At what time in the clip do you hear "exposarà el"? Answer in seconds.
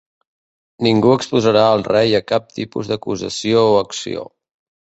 1.15-1.85